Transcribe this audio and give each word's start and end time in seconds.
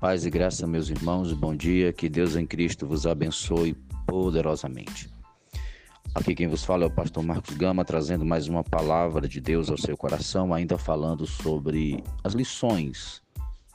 Paz 0.00 0.24
e 0.24 0.30
graça, 0.30 0.64
meus 0.64 0.88
irmãos, 0.88 1.32
bom 1.32 1.56
dia. 1.56 1.92
Que 1.92 2.08
Deus 2.08 2.36
em 2.36 2.46
Cristo 2.46 2.86
vos 2.86 3.04
abençoe 3.04 3.74
poderosamente. 4.06 5.10
Aqui 6.14 6.36
quem 6.36 6.46
vos 6.46 6.64
fala 6.64 6.84
é 6.84 6.86
o 6.86 6.90
pastor 6.90 7.24
Marcos 7.24 7.56
Gama, 7.56 7.84
trazendo 7.84 8.24
mais 8.24 8.46
uma 8.46 8.62
palavra 8.62 9.26
de 9.26 9.40
Deus 9.40 9.68
ao 9.68 9.76
seu 9.76 9.96
coração, 9.96 10.54
ainda 10.54 10.78
falando 10.78 11.26
sobre 11.26 12.00
as 12.22 12.32
lições 12.32 13.20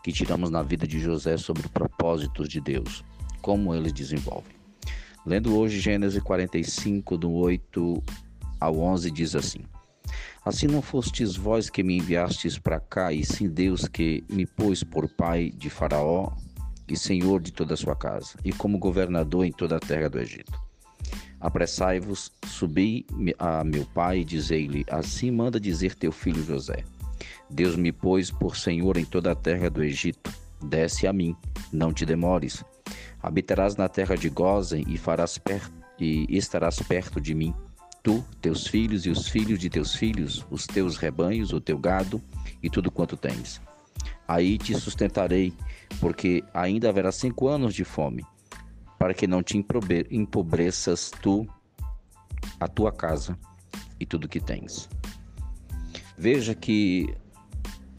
que 0.02 0.14
tiramos 0.14 0.50
na 0.50 0.64
vida 0.64 0.88
de 0.88 0.98
José 0.98 1.36
sobre 1.36 1.68
propósitos 1.68 2.48
de 2.48 2.62
Deus, 2.62 3.04
como 3.42 3.76
eles 3.76 3.92
desenvolvem. 3.92 4.56
Lendo 5.26 5.58
hoje 5.58 5.78
Gênesis 5.82 6.24
45, 6.24 7.18
do 7.18 7.34
8 7.34 8.02
ao 8.62 8.80
11, 8.80 9.12
diz 9.12 9.36
assim: 9.36 9.66
Assim 10.46 10.68
não 10.68 10.82
fostes 10.82 11.38
vós 11.38 11.70
que 11.70 11.82
me 11.82 11.98
enviastes 11.98 12.58
para 12.58 12.80
cá, 12.80 13.14
e 13.14 13.24
sim 13.24 13.48
Deus 13.48 13.88
que 13.88 14.26
me 14.30 14.46
pôs 14.46 14.84
por 14.84 15.08
pai 15.08 15.50
de 15.50 15.70
Faraó 15.70 16.34
e 16.86 16.98
senhor 16.98 17.42
de 17.42 17.54
toda 17.54 17.76
a 17.76 17.78
sua 17.78 17.96
casa, 17.96 18.38
e 18.44 18.52
como 18.52 18.78
governador 18.78 19.46
em 19.46 19.54
toda 19.54 19.78
a 19.78 19.80
terra 19.80 20.10
do 20.10 20.20
Egito. 20.20 20.52
Apressai-vos, 21.40 22.30
subi 22.46 23.06
a 23.40 23.64
meu 23.64 23.86
pai 23.86 24.20
e 24.20 24.26
dizei-lhe: 24.26 24.86
Assim 24.90 25.32
manda 25.32 25.60
dizer 25.60 25.96
teu 25.96 26.12
filho 26.12 26.44
José: 26.44 26.84
Deus 27.50 27.78
me 27.78 27.94
pôs 27.94 28.30
por 28.30 28.58
senhor 28.58 28.98
em 28.98 29.06
toda 29.06 29.32
a 29.32 29.36
terra 29.36 29.70
do 29.70 29.82
Egito. 29.82 30.30
Desce 30.62 31.08
a 31.08 31.14
mim, 31.14 31.36
não 31.72 31.94
te 31.94 32.06
demores. 32.06 32.64
Habitarás 33.22 33.78
na 33.78 33.88
terra 33.88 34.16
de 34.16 34.30
Gozen 34.30 34.84
e 34.90 34.98
farás 34.98 35.38
perto 35.38 35.72
e 36.00 36.26
estarás 36.30 36.80
perto 36.80 37.22
de 37.22 37.34
mim 37.34 37.54
tu, 38.04 38.24
teus 38.42 38.68
filhos 38.68 39.06
e 39.06 39.10
os 39.10 39.30
filhos 39.30 39.58
de 39.58 39.70
teus 39.70 39.96
filhos, 39.96 40.46
os 40.52 40.68
teus 40.68 40.98
rebanhos, 40.98 41.54
o 41.54 41.62
teu 41.62 41.78
gado 41.80 42.22
e 42.62 42.70
tudo 42.70 42.92
quanto 42.92 43.16
tens. 43.16 43.62
Aí 44.28 44.58
te 44.58 44.76
sustentarei, 44.76 45.54
porque 46.02 46.44
ainda 46.54 46.90
haverá 46.90 47.12
cinco 47.12 47.48
anos 47.48 47.74
de 47.74 47.86
fome, 47.86 48.26
para 49.00 49.14
que 49.14 49.26
não 49.26 49.42
te 49.42 49.58
empobreças 50.12 51.12
tu, 51.22 51.48
a 52.60 52.68
tua 52.68 52.92
casa 52.92 53.40
e 54.00 54.06
tudo 54.06 54.28
que 54.28 54.40
tens. 54.40 54.90
Veja 56.18 56.54
que 56.54 57.16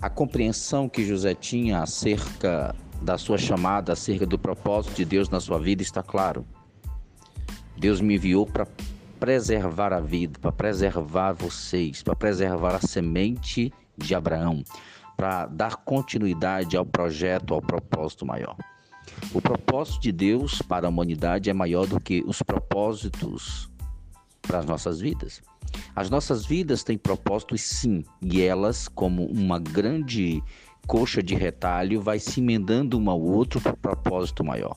a 0.01 0.11
compreensão 0.11 0.89
que 0.89 1.05
José 1.05 1.35
tinha 1.35 1.83
acerca 1.83 2.75
da 3.01 3.17
sua 3.17 3.39
chamada, 3.39 3.93
acerca 3.93 4.27
do 4.27 4.39
propósito 4.39 4.95
de 4.97 5.05
Deus 5.05 5.31
na 5.31 5.41
sua 5.41 5.59
vida 5.59 5.83
está 5.83 6.03
claro. 6.03 6.47
Deus 7.77 8.01
me 8.01 8.15
enviou 8.15 8.47
para 8.47 8.67
preservar 9.25 9.91
a 9.95 10.01
vida, 10.01 10.39
para 10.39 10.53
preservar 10.53 11.33
vocês, 11.33 12.03
para 12.03 12.15
preservar 12.15 12.75
a 12.75 12.81
semente 12.87 13.73
de 13.97 14.15
Abraão, 14.15 14.63
para 15.17 15.47
dar 15.47 15.77
continuidade 15.77 16.77
ao 16.77 16.85
projeto, 16.85 17.55
ao 17.55 17.63
propósito 17.63 18.27
maior. 18.27 18.55
O 19.33 19.41
propósito 19.41 20.03
de 20.03 20.13
Deus 20.13 20.61
para 20.61 20.87
a 20.87 20.91
humanidade 20.91 21.49
é 21.49 21.55
maior 21.55 21.87
do 21.87 21.99
que 21.99 22.23
os 22.27 22.43
propósitos 22.43 23.71
para 24.43 24.59
as 24.59 24.67
nossas 24.67 25.01
vidas. 25.01 25.41
As 25.97 26.11
nossas 26.11 26.45
vidas 26.45 26.85
têm 26.85 26.99
propósitos 26.99 27.63
sim, 27.63 28.05
e 28.21 28.43
elas, 28.43 28.89
como 28.89 29.25
uma 29.25 29.59
grande 29.59 30.43
coxa 30.87 31.23
de 31.23 31.35
retalho, 31.35 32.03
vai 32.03 32.19
se 32.19 32.41
emendando 32.41 32.99
uma 32.99 33.13
ao 33.13 33.23
outro 33.23 33.59
para 33.59 33.73
o 33.73 33.77
propósito 33.79 34.45
maior. 34.45 34.77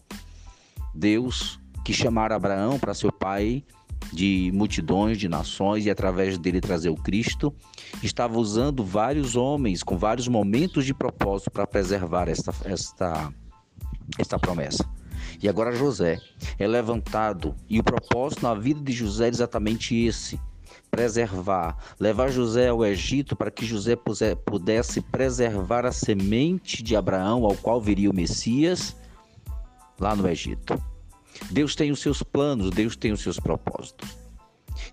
Deus 0.96 1.60
que 1.84 1.92
chamara 1.92 2.38
Abraão 2.38 2.80
para 2.80 2.94
seu 2.94 3.12
pai 3.12 3.66
de 4.12 4.52
multidões, 4.54 5.18
de 5.18 5.28
nações 5.28 5.86
e 5.86 5.90
através 5.90 6.38
dele 6.38 6.62
trazer 6.62 6.90
o 6.90 6.96
Cristo, 6.96 7.54
estava 8.02 8.38
usando 8.38 8.84
vários 8.84 9.36
homens 9.36 9.84
com 9.84 9.98
vários 9.98 10.28
momentos 10.28 10.86
de 10.86 10.94
propósito 10.94 11.52
para 11.52 11.68
preservar 11.68 12.28
esta, 12.28 12.54
esta, 12.66 13.34
esta 14.18 14.40
promessa. 14.40 14.88
E 15.42 15.48
agora 15.48 15.76
José 15.76 16.20
é 16.58 16.68
levantado 16.68 17.56
e 17.70 17.80
o 17.80 17.84
propósito 17.84 18.44
na 18.44 18.54
vida 18.54 18.82
de 18.82 18.92
José 18.92 19.26
é 19.26 19.30
exatamente 19.30 19.96
esse: 19.96 20.40
preservar, 20.90 21.78
levar 22.00 22.30
José 22.30 22.70
ao 22.70 22.86
Egito 22.86 23.36
para 23.36 23.52
que 23.52 23.66
José 23.66 23.96
pudesse 24.46 25.02
preservar 25.02 25.86
a 25.86 25.92
semente 25.92 26.82
de 26.82 26.96
Abraão, 26.96 27.46
ao 27.46 27.56
qual 27.56 27.80
viria 27.80 28.10
o 28.10 28.16
Messias, 28.16 28.96
lá 30.00 30.16
no 30.16 30.28
Egito. 30.28 30.82
Deus 31.52 31.76
tem 31.76 31.92
os 31.92 32.00
seus 32.00 32.24
planos, 32.24 32.72
Deus 32.72 32.96
tem 32.96 33.12
os 33.12 33.22
seus 33.22 33.40
propósitos. 33.40 34.18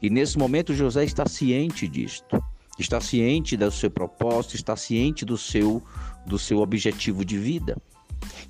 E 0.00 0.10
nesse 0.10 0.38
momento 0.38 0.75
José 0.75 1.05
está 1.05 1.27
ciente 1.27 1.88
disto. 1.88 2.43
Está 2.78 3.00
ciente 3.00 3.56
do 3.56 3.71
seu 3.71 3.91
propósito, 3.91 4.56
está 4.56 4.77
ciente 4.77 5.25
do 5.25 5.38
seu 5.38 5.83
do 6.27 6.38
seu 6.38 6.59
objetivo 6.59 7.25
de 7.25 7.38
vida. 7.38 7.77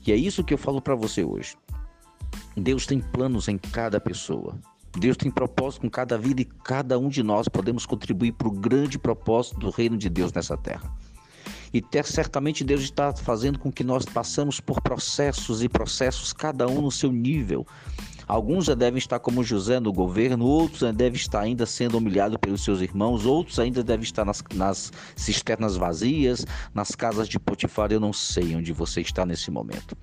E 0.07 0.13
é 0.13 0.17
isso 0.17 0.45
que 0.45 0.55
eu 0.55 0.59
falo 0.59 0.81
para 0.81 0.95
você 0.95 1.25
hoje. 1.25 1.57
Deus 2.57 2.87
tem 2.87 3.01
planos 3.01 3.49
em 3.49 3.59
cada 3.59 4.01
pessoa. 4.01 4.59
Deus 4.97 5.17
tem 5.17 5.31
propósito 5.31 5.83
com 5.83 5.91
cada 5.91 6.17
vida 6.17 6.43
e 6.43 6.45
cada 6.45 6.99
um 6.99 7.09
de 7.09 7.23
nós 7.23 7.49
podemos 7.49 7.85
contribuir 7.85 8.33
para 8.33 8.47
o 8.47 8.53
grande 8.53 8.99
propósito 8.99 9.59
do 9.59 9.71
reino 9.71 9.97
de 9.97 10.09
Deus 10.09 10.33
nessa 10.33 10.57
terra. 10.57 10.95
E 11.75 11.83
ter, 11.83 12.07
certamente 12.07 12.63
Deus 12.63 12.83
está 12.83 13.13
fazendo 13.13 13.59
com 13.59 13.73
que 13.73 13.83
nós 13.83 14.05
passamos 14.05 14.61
por 14.61 14.81
processos 14.81 15.61
e 15.61 15.69
processos, 15.69 16.33
cada 16.33 16.69
um 16.69 16.81
no 16.81 16.91
seu 16.93 17.11
nível. 17.11 17.67
Alguns 18.29 18.67
já 18.67 18.75
devem 18.75 18.99
estar 18.99 19.19
como 19.19 19.43
José 19.43 19.81
no 19.81 19.93
governo, 19.93 20.47
outros 20.47 20.81
já 20.81 20.93
devem 20.93 21.17
estar 21.17 21.41
ainda 21.41 21.67
sendo 21.67 21.99
humilhados 21.99 22.39
pelos 22.41 22.63
seus 22.63 22.81
irmãos, 22.81 23.27
outros 23.27 23.59
ainda 23.59 23.83
devem 23.83 24.05
estar 24.05 24.25
nas, 24.25 24.43
nas 24.55 24.93
cisternas 25.17 25.77
vazias, 25.77 26.47
nas 26.73 26.93
casas 26.93 27.29
de 27.29 27.41
Potifar. 27.41 27.91
Eu 27.91 27.99
não 27.99 28.13
sei 28.13 28.55
onde 28.55 28.73
você 28.73 29.01
está 29.01 29.27
nesse 29.27 29.51
momento. 29.51 29.97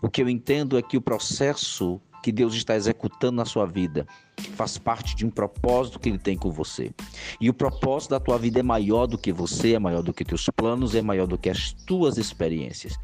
O 0.00 0.08
que 0.08 0.22
eu 0.22 0.28
entendo 0.28 0.78
é 0.78 0.82
que 0.82 0.96
o 0.96 1.02
processo 1.02 2.00
que 2.22 2.32
Deus 2.32 2.54
está 2.54 2.76
executando 2.76 3.36
na 3.36 3.44
sua 3.44 3.66
vida 3.66 4.06
faz 4.54 4.78
parte 4.78 5.14
de 5.14 5.26
um 5.26 5.30
propósito 5.30 5.98
que 5.98 6.08
Ele 6.08 6.18
tem 6.18 6.36
com 6.36 6.50
você. 6.50 6.92
E 7.40 7.48
o 7.48 7.54
propósito 7.54 8.10
da 8.10 8.20
tua 8.20 8.38
vida 8.38 8.60
é 8.60 8.62
maior 8.62 9.06
do 9.06 9.18
que 9.18 9.32
você, 9.32 9.74
é 9.74 9.78
maior 9.78 10.02
do 10.02 10.12
que 10.12 10.24
teus 10.24 10.48
planos, 10.54 10.94
é 10.94 11.02
maior 11.02 11.26
do 11.26 11.38
que 11.38 11.50
as 11.50 11.72
tuas 11.72 12.18
experiências. 12.18 12.98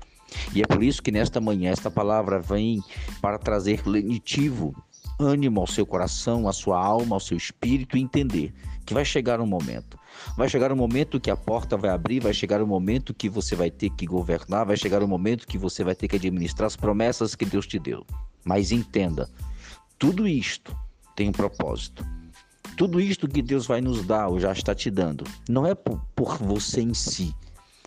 E 0.55 0.63
é 0.63 0.67
por 0.67 0.83
isso 0.83 1.03
que 1.03 1.13
nesta 1.13 1.41
manhã 1.41 1.71
esta 1.71 1.91
palavra 1.91 2.41
vem 2.41 2.83
para 3.21 3.39
trazer 3.39 3.87
lenitivo 3.87 4.75
ânimo 5.19 5.61
ao 5.61 5.67
seu 5.67 5.87
coração, 5.87 6.49
à 6.49 6.53
sua 6.53 6.85
alma, 6.85 7.17
ao 7.17 7.21
seu 7.21 7.37
espírito 7.37 7.97
e 7.97 8.01
entender 8.01 8.53
que 8.85 8.95
vai 8.95 9.05
chegar 9.05 9.41
um 9.41 9.47
momento. 9.47 9.99
Vai 10.37 10.49
chegar 10.49 10.73
um 10.73 10.77
momento 10.77 11.21
que 11.21 11.31
a 11.31 11.37
porta 11.37 11.77
vai 11.77 11.91
abrir, 11.91 12.21
vai 12.21 12.35
chegar 12.35 12.63
um 12.63 12.67
momento 12.67 13.15
que 13.15 13.29
você 13.29 13.55
vai 13.55 13.71
ter 13.71 13.91
que 13.91 14.07
governar, 14.07 14.67
vai 14.67 14.77
chegar 14.77 15.03
um 15.03 15.07
momento 15.07 15.47
que 15.47 15.59
você 15.59 15.83
vai 15.83 15.95
ter 15.95 16.09
que 16.09 16.17
administrar 16.17 16.67
as 16.67 16.77
promessas 16.77 17.35
que 17.35 17.45
Deus 17.45 17.67
te 17.67 17.79
deu. 17.79 18.05
Mas 18.45 18.73
entenda, 18.73 19.31
tudo 19.99 20.29
isto 20.29 20.77
tem 21.17 21.29
um 21.29 21.33
propósito. 21.33 22.05
Tudo 22.77 23.01
isto 23.01 23.29
que 23.29 23.41
Deus 23.41 23.67
vai 23.67 23.81
nos 23.81 24.05
dar 24.05 24.29
ou 24.29 24.41
já 24.41 24.53
está 24.53 24.75
te 24.75 24.91
dando, 24.91 25.25
não 25.49 25.65
é 25.65 25.75
por, 25.75 26.01
por 26.15 26.39
você 26.39 26.81
em 26.81 26.93
si, 26.93 27.35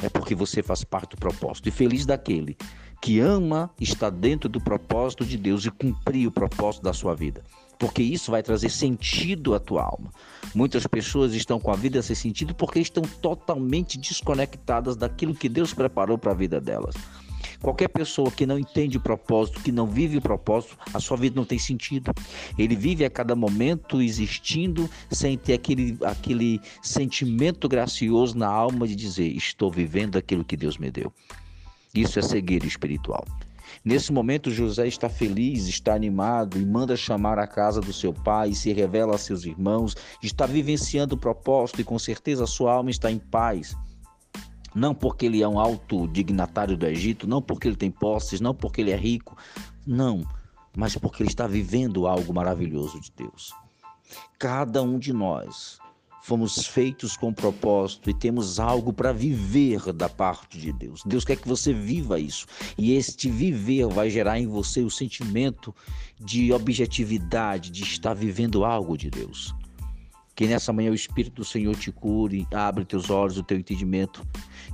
é 0.02 0.08
porque 0.08 0.34
você 0.34 0.64
faz 0.64 0.84
parte 0.84 1.12
do 1.12 1.18
propósito. 1.18 1.68
E 1.68 1.72
feliz 1.72 2.06
daquele 2.06 2.58
que 3.02 3.20
ama 3.20 3.70
estar 3.80 4.10
dentro 4.10 4.50
do 4.50 4.60
propósito 4.60 5.26
de 5.26 5.38
Deus 5.38 5.66
e 5.66 5.72
cumprir 5.72 6.28
o 6.28 6.32
propósito 6.32 6.84
da 6.84 6.94
sua 6.94 7.14
vida. 7.14 7.44
Porque 7.78 8.02
isso 8.02 8.32
vai 8.32 8.42
trazer 8.42 8.70
sentido 8.70 9.54
à 9.54 9.60
tua 9.60 9.84
alma. 9.84 10.12
Muitas 10.56 10.88
pessoas 10.88 11.34
estão 11.34 11.60
com 11.60 11.72
a 11.72 11.76
vida 11.76 12.02
sem 12.02 12.16
sentido 12.16 12.56
porque 12.56 12.80
estão 12.80 13.04
totalmente 13.04 14.00
desconectadas 14.00 14.96
daquilo 14.96 15.36
que 15.36 15.48
Deus 15.48 15.74
preparou 15.74 16.18
para 16.18 16.32
a 16.32 16.36
vida 16.36 16.60
delas. 16.60 16.96
Qualquer 17.62 17.88
pessoa 17.90 18.30
que 18.30 18.46
não 18.46 18.60
entende 18.60 18.98
o 18.98 19.02
propósito, 19.02 19.62
que 19.62 19.72
não 19.72 19.88
vive 19.88 20.18
o 20.18 20.22
propósito, 20.22 20.78
a 20.94 21.00
sua 21.00 21.18
vida 21.18 21.36
não 21.36 21.46
tem 21.46 21.58
sentido. 21.58 22.12
Ele 22.58 22.76
vive 22.76 23.04
a 23.04 23.10
cada 23.10 23.36
momento 23.36 24.02
existindo 24.02 24.90
sem 25.10 25.38
ter 25.38 25.54
aquele, 25.54 25.98
aquele 26.04 26.62
sentimento 26.82 27.68
gracioso 27.68 28.38
na 28.38 28.48
alma 28.48 28.88
de 28.88 28.96
dizer: 28.96 29.28
Estou 29.28 29.72
vivendo 29.72 30.18
aquilo 30.18 30.46
que 30.46 30.56
Deus 30.56 30.78
me 30.78 30.92
deu. 30.92 31.12
Isso 31.94 32.20
é 32.20 32.22
cegueira 32.22 32.66
espiritual. 32.66 33.26
Nesse 33.84 34.12
momento, 34.12 34.52
José 34.52 34.88
está 34.88 35.10
feliz, 35.10 35.68
está 35.68 35.94
animado 35.94 36.60
e 36.60 36.66
manda 36.66 36.96
chamar 36.96 37.40
a 37.40 37.48
casa 37.48 37.82
do 37.82 37.94
seu 37.94 38.14
pai, 38.14 38.54
se 38.54 38.72
revela 38.72 39.16
a 39.16 39.18
seus 39.18 39.46
irmãos, 39.46 39.96
está 40.22 40.46
vivenciando 40.46 41.16
o 41.16 41.18
propósito 41.18 41.82
e 41.82 41.84
com 41.84 41.98
certeza 41.98 42.44
a 42.44 42.48
sua 42.48 42.74
alma 42.74 42.90
está 42.90 43.12
em 43.12 43.20
paz 43.20 43.76
não 44.78 44.94
porque 44.94 45.26
ele 45.26 45.42
é 45.42 45.48
um 45.48 45.60
alto 45.60 46.08
dignatário 46.08 46.78
do 46.78 46.86
Egito, 46.86 47.28
não 47.28 47.42
porque 47.42 47.68
ele 47.68 47.76
tem 47.76 47.90
posses, 47.90 48.40
não 48.40 48.54
porque 48.54 48.80
ele 48.82 48.92
é 48.92 48.96
rico, 48.96 49.36
não, 49.86 50.24
mas 50.76 50.96
porque 50.96 51.24
ele 51.24 51.30
está 51.30 51.48
vivendo 51.48 52.06
algo 52.06 52.32
maravilhoso 52.32 53.02
de 53.02 53.12
Deus. 53.12 53.52
Cada 54.38 54.84
um 54.84 55.00
de 55.00 55.12
nós 55.12 55.80
fomos 56.22 56.68
feitos 56.68 57.18
com 57.18 57.34
propósito 57.34 58.10
e 58.10 58.14
temos 58.14 58.60
algo 58.60 58.94
para 58.94 59.12
viver 59.12 59.92
da 59.92 60.08
parte 60.08 60.60
de 60.60 60.72
Deus. 60.72 61.02
Deus 61.06 61.26
quer 61.26 61.38
que 61.38 61.48
você 61.48 61.74
viva 61.74 62.20
isso. 62.20 62.46
E 62.78 62.94
este 62.94 63.32
viver 63.32 63.88
vai 63.88 64.10
gerar 64.12 64.40
em 64.40 64.46
você 64.46 64.82
o 64.82 64.92
sentimento 64.92 65.74
de 66.20 66.54
objetividade, 66.54 67.72
de 67.72 67.82
estar 67.82 68.14
vivendo 68.14 68.64
algo 68.64 68.96
de 68.96 69.10
Deus. 69.10 69.56
Que 70.38 70.46
nessa 70.46 70.72
manhã 70.72 70.92
o 70.92 70.94
Espírito 70.94 71.38
do 71.38 71.44
Senhor 71.44 71.76
te 71.76 71.92
cure, 71.92 72.48
abre 72.54 72.86
teus 72.86 73.10
olhos, 73.10 73.40
o 73.40 73.44
teu 73.44 73.58
entendimento 73.58 74.24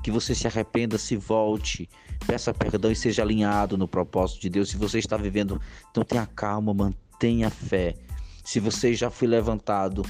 que 0.03 0.11
você 0.11 0.35
se 0.35 0.45
arrependa, 0.45 0.97
se 0.97 1.15
volte, 1.15 1.89
peça 2.27 2.53
perdão 2.53 2.91
e 2.91 2.95
seja 2.97 3.21
alinhado 3.21 3.77
no 3.77 3.87
propósito 3.87 4.41
de 4.41 4.49
Deus. 4.49 4.69
Se 4.69 4.75
você 4.75 4.99
está 4.99 5.15
vivendo, 5.15 5.61
então 5.89 6.03
tenha 6.03 6.25
calma, 6.25 6.73
mantenha 6.73 7.49
fé. 7.49 7.95
Se 8.43 8.59
você 8.59 8.93
já 8.93 9.09
foi 9.09 9.25
levantado, 9.25 10.05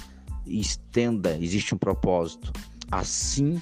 estenda, 0.48 1.38
existe 1.38 1.76
um 1.76 1.78
propósito. 1.78 2.52
Assim 2.92 3.62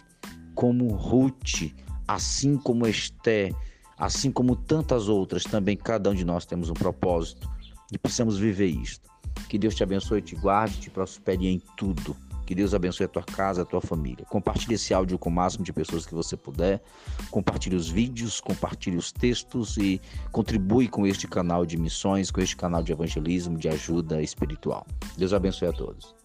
como 0.55 0.93
Ruth, 0.93 1.73
assim 2.07 2.55
como 2.55 2.87
Esté, 2.87 3.51
assim 3.97 4.31
como 4.31 4.55
tantas 4.55 5.09
outras, 5.09 5.43
também 5.43 5.75
cada 5.75 6.09
um 6.09 6.15
de 6.15 6.23
nós 6.23 6.45
temos 6.45 6.69
um 6.69 6.73
propósito 6.73 7.51
e 7.91 7.97
precisamos 7.97 8.37
viver 8.37 8.67
isto. 8.67 9.10
Que 9.51 9.57
Deus 9.57 9.75
te 9.75 9.83
abençoe, 9.83 10.21
te 10.21 10.33
guarde, 10.33 10.79
te 10.79 10.89
prospere 10.89 11.45
em 11.45 11.61
tudo. 11.75 12.15
Que 12.45 12.55
Deus 12.55 12.73
abençoe 12.73 13.05
a 13.05 13.09
tua 13.09 13.21
casa, 13.21 13.63
a 13.63 13.65
tua 13.65 13.81
família. 13.81 14.25
Compartilhe 14.29 14.75
esse 14.75 14.93
áudio 14.93 15.19
com 15.19 15.27
o 15.27 15.33
máximo 15.33 15.65
de 15.65 15.73
pessoas 15.73 16.05
que 16.05 16.15
você 16.15 16.37
puder. 16.37 16.81
Compartilhe 17.29 17.75
os 17.75 17.89
vídeos, 17.89 18.39
compartilhe 18.39 18.95
os 18.95 19.11
textos 19.11 19.75
e 19.75 19.99
contribui 20.31 20.87
com 20.87 21.05
este 21.05 21.27
canal 21.27 21.65
de 21.65 21.75
missões, 21.75 22.31
com 22.31 22.39
este 22.39 22.55
canal 22.55 22.81
de 22.81 22.93
evangelismo, 22.93 23.57
de 23.57 23.67
ajuda 23.67 24.21
espiritual. 24.21 24.87
Deus 25.17 25.33
abençoe 25.33 25.67
a 25.67 25.73
todos. 25.73 26.15